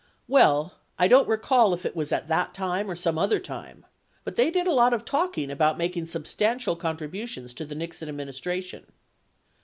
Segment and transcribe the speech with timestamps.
[0.27, 3.85] Well, I don't recall if it was at that time or some other time.
[4.23, 8.87] But they did a lot of talking about making substantial contributions to the Nixon administration.